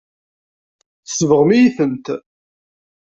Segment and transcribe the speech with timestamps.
[1.07, 2.05] Tsebɣem-iyi-tent.